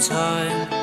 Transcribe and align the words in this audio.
time. 0.00 0.77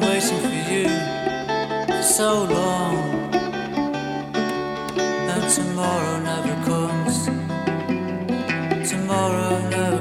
Been 0.00 0.08
waiting 0.08 0.40
for 0.40 0.72
you 0.72 0.88
for 1.86 2.02
so 2.02 2.44
long. 2.44 3.34
And 5.32 5.50
tomorrow 5.54 6.20
never 6.20 6.54
comes. 6.64 7.26
Tomorrow 8.90 9.68
never 9.68 9.99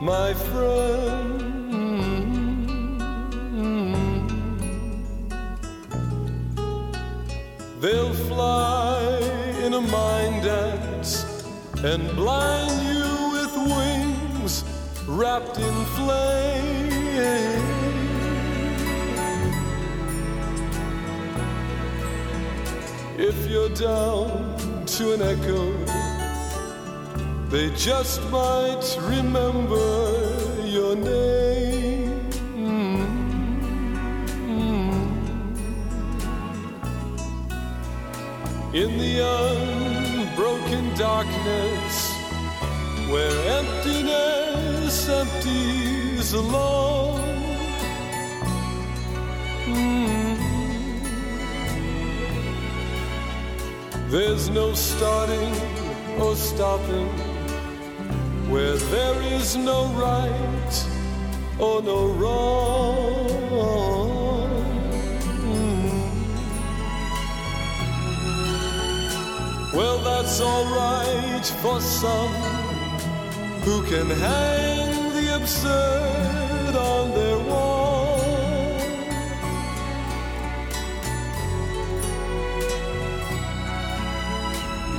my 0.00 0.32
friend. 0.34 1.48
They'll 7.80 8.14
fly 8.14 9.18
in 9.64 9.74
a 9.74 9.80
mind 9.80 10.44
dance 10.44 11.44
and 11.84 12.08
blind 12.16 12.82
you 12.86 13.30
with 13.32 13.54
wings 13.76 14.64
wrapped 15.06 15.58
in 15.58 15.84
flame. 15.96 16.88
If 23.16 23.48
you're 23.50 23.70
down 23.70 24.86
to 24.86 25.14
an 25.14 25.22
echo, 25.22 25.87
they 27.50 27.70
just 27.70 28.22
might 28.30 28.98
remember 29.00 30.64
your 30.64 30.94
name. 30.96 32.20
In 38.74 38.98
the 38.98 39.14
unbroken 39.20 40.94
darkness, 40.96 42.12
where 43.10 43.58
emptiness 43.58 45.08
empties 45.08 46.32
alone. 46.34 46.98
There's 54.10 54.48
no 54.48 54.72
starting 54.72 55.52
or 56.18 56.34
stopping, 56.34 57.08
where 58.58 58.76
there 58.96 59.22
is 59.38 59.56
no 59.56 59.86
right 60.06 60.74
or 61.60 61.80
no 61.80 62.08
wrong. 62.18 63.28
Well, 69.72 69.98
that's 70.08 70.40
alright 70.40 71.46
for 71.62 71.80
some 71.80 72.32
who 73.64 73.76
can 73.92 74.10
hang 74.10 74.92
the 75.16 75.36
absurd 75.36 76.74
on 76.74 77.04
their 77.18 77.38
wall. 77.50 77.78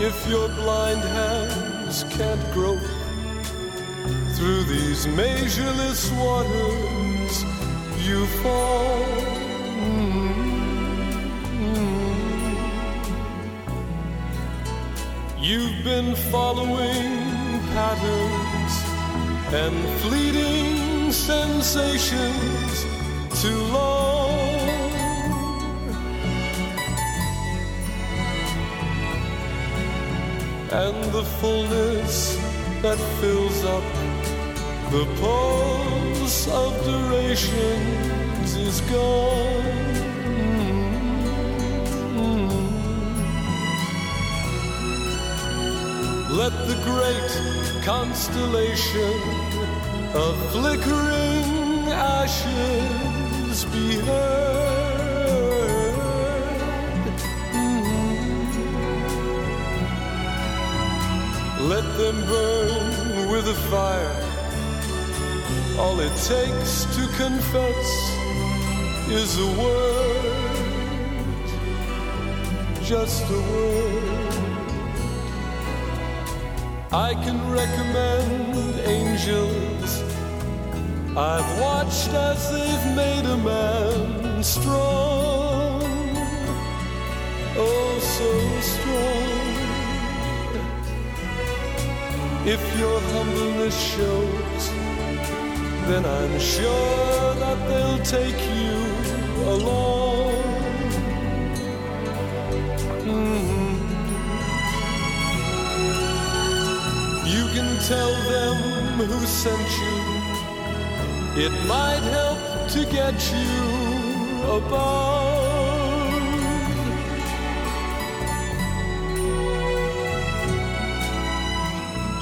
if 0.01 0.17
your 0.29 0.47
blind 0.59 1.01
hands 1.01 2.05
can't 2.09 2.53
grope 2.53 2.79
through 4.39 4.63
these 4.63 5.05
measureless 5.05 6.09
waters, 6.11 7.43
you 8.07 8.25
fall. 8.41 9.03
Mm-hmm. 9.75 10.39
You've 15.43 15.83
been 15.83 16.15
following 16.31 17.59
patterns 17.75 18.73
and 19.61 19.75
fleeting 20.03 21.11
sensations 21.11 22.85
too 23.41 23.61
long. 23.73 24.39
And 30.71 30.97
the 31.11 31.25
fullness 31.41 32.37
that 32.81 32.97
fills 33.19 33.65
up 33.65 33.98
the 34.91 35.05
pulse 35.21 36.47
of 36.47 36.73
durations 36.83 38.55
is 38.55 38.81
gone. 38.81 39.69
Let 46.31 46.53
the 46.67 46.77
great 46.89 47.83
constellation 47.85 49.13
of 50.15 50.35
flickering 50.51 51.91
ashes 51.93 53.65
be 53.65 53.97
heard. 53.97 54.69
Let 61.61 61.85
them 61.99 62.25
burn 62.25 63.29
with 63.31 63.47
a 63.47 63.55
fire. 63.69 64.28
All 65.79 65.97
it 66.01 66.15
takes 66.27 66.83
to 66.95 67.07
confess 67.15 67.87
is 69.09 69.39
a 69.39 69.49
word, 69.61 70.55
just 72.83 73.23
a 73.29 73.41
word. 73.53 74.33
I 76.91 77.13
can 77.23 77.39
recommend 77.49 78.79
angels. 78.81 80.03
I've 81.15 81.49
watched 81.61 82.09
as 82.09 82.51
they've 82.51 82.95
made 82.95 83.25
a 83.25 83.37
man 83.37 84.43
strong, 84.43 85.81
oh 87.55 87.99
so 88.17 88.29
strong. 88.73 89.39
If 92.45 92.61
your 92.77 92.99
humbleness 93.13 93.79
shows, 93.79 94.78
then 95.89 96.05
I'm 96.05 96.39
sure 96.39 97.33
that 97.43 97.57
they'll 97.67 98.03
take 98.17 98.41
you 98.57 98.77
along. 99.55 100.33
Mhm. 103.05 103.75
You 107.35 107.43
can 107.55 107.69
tell 107.91 108.13
them 108.33 108.57
who 109.09 109.19
sent 109.43 109.69
you. 109.83 109.97
It 111.45 111.53
might 111.73 112.03
help 112.17 112.41
to 112.75 112.81
get 112.97 113.17
you 113.33 113.53
above. 114.57 115.79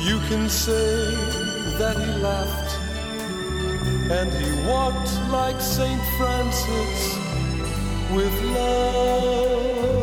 You 0.10 0.18
can 0.30 0.44
say 0.66 0.92
that 1.80 1.96
he 2.04 2.12
laughed 2.28 2.67
and 4.10 4.32
he 4.34 4.52
walked 4.68 5.12
like 5.30 5.60
St. 5.60 6.02
Francis 6.18 7.18
with 8.14 8.42
love. 8.56 9.97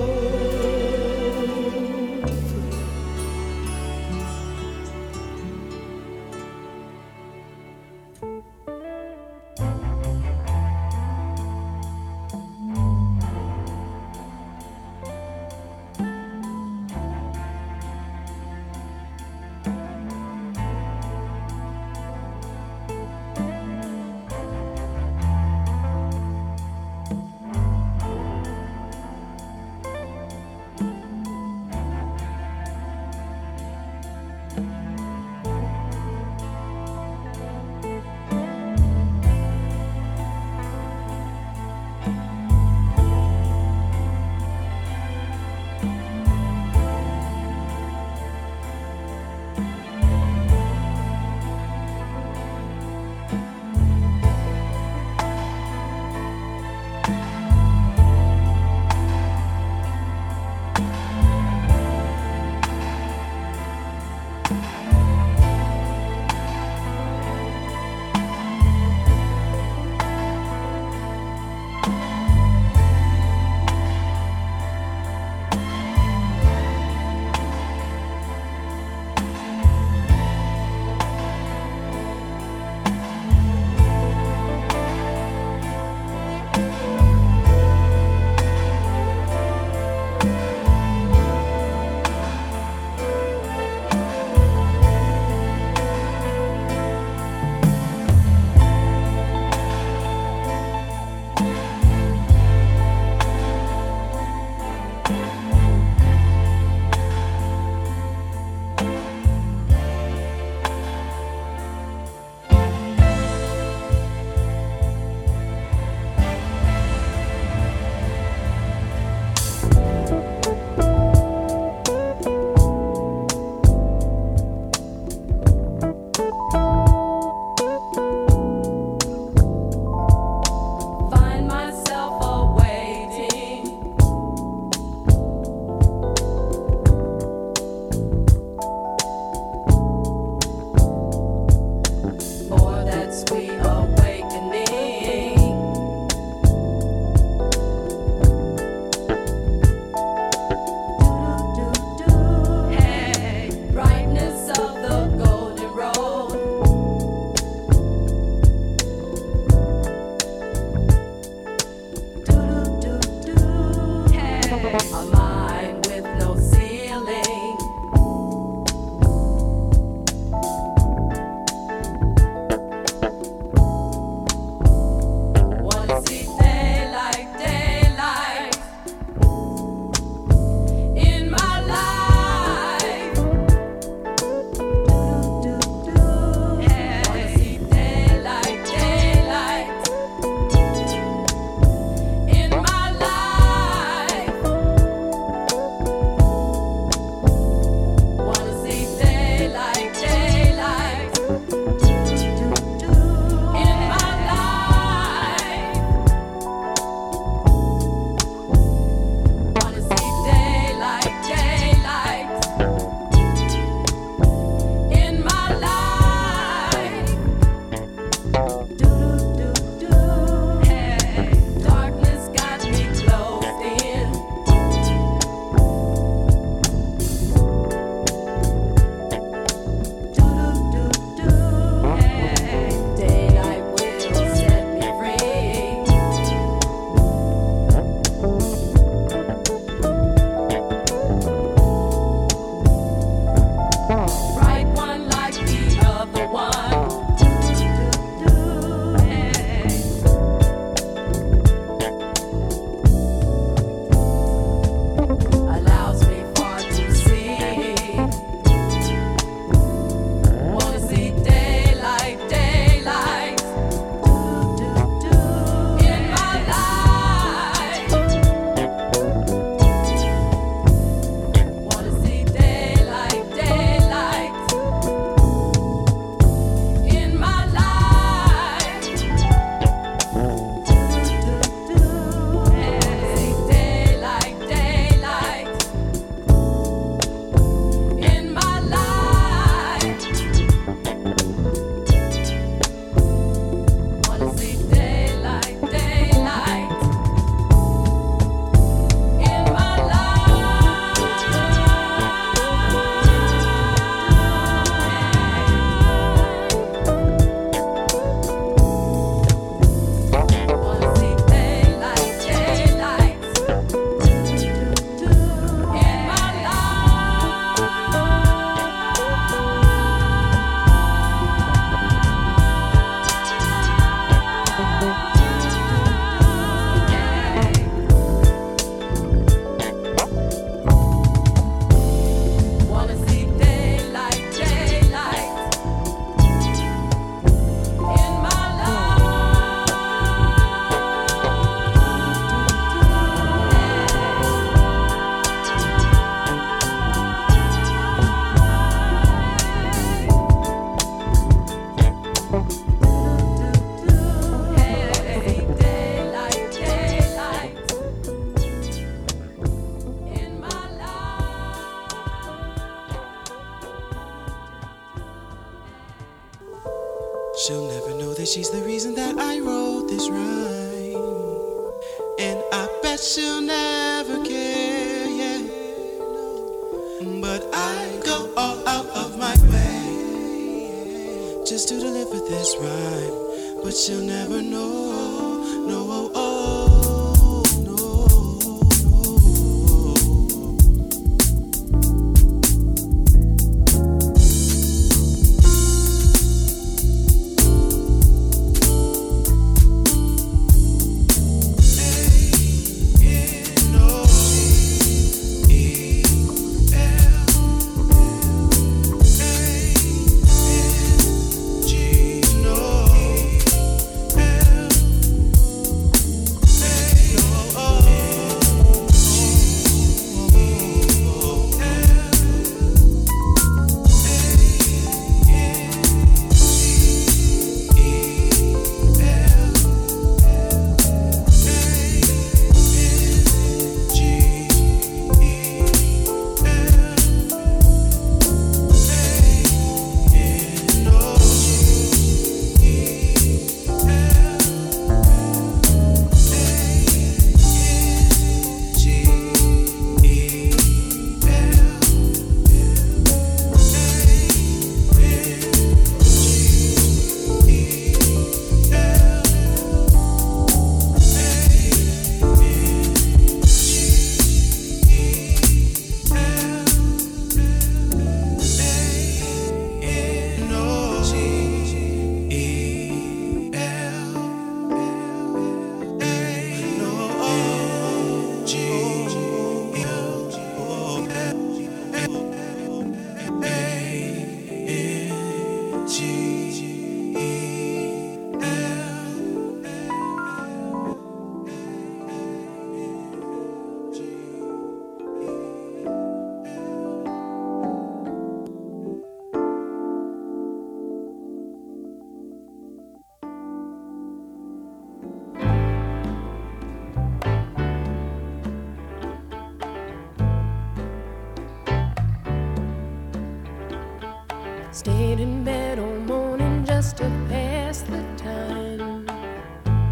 Stayed 514.74 515.20
in 515.20 515.44
bed 515.44 515.78
all 515.78 516.00
morning 516.00 516.64
just 516.64 516.96
to 516.96 517.04
pass 517.28 517.82
the 517.82 518.02
time. 518.16 519.06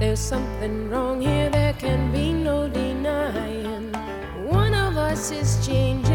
There's 0.01 0.19
something 0.19 0.91
wrong 0.91 1.21
here, 1.21 1.49
there 1.51 1.73
can 1.75 2.11
be 2.11 2.33
no 2.33 2.69
denying. 2.69 3.93
One 4.45 4.75
of 4.75 4.97
us 4.97 5.31
is 5.31 5.65
changing. 5.65 6.12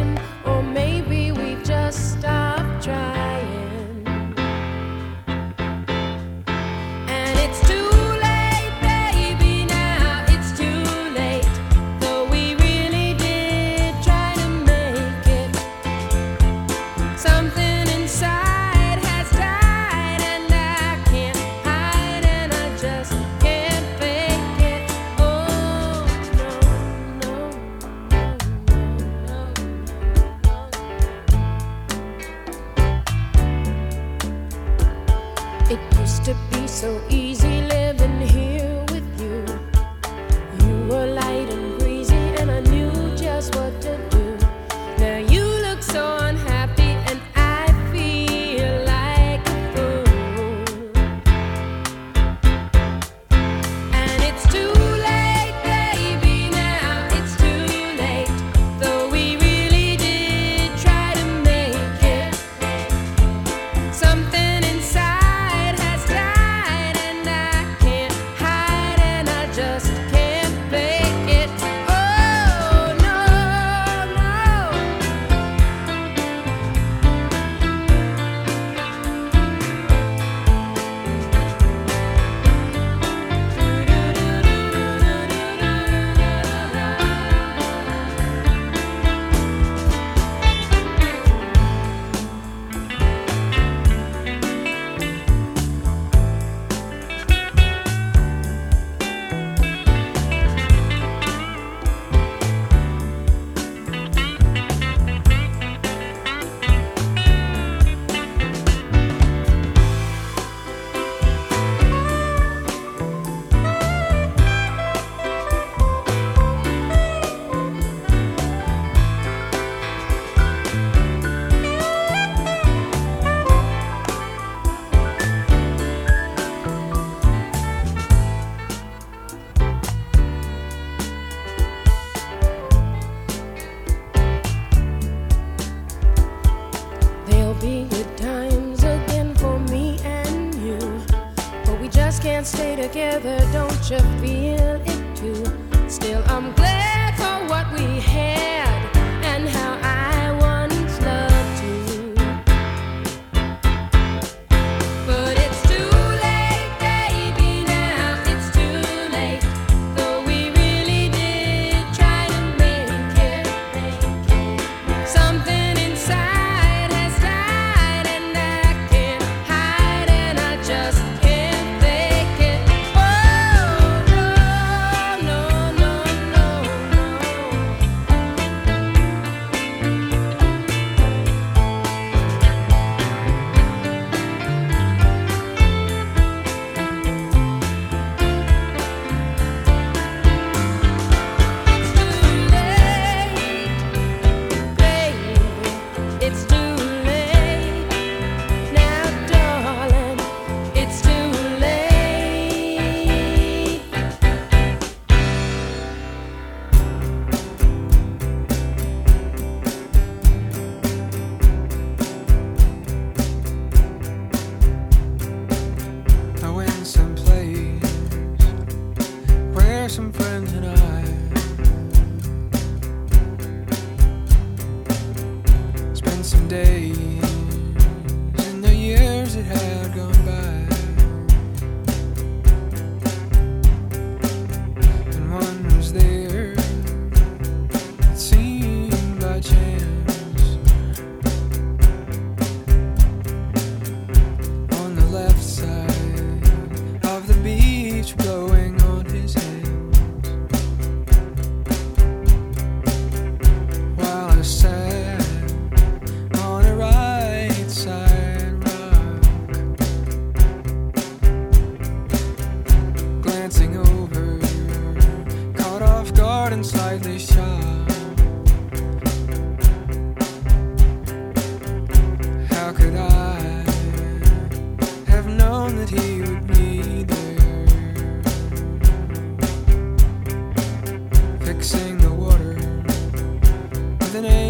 With 284.21 284.46